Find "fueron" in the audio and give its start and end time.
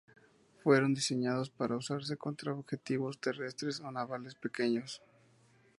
0.63-0.95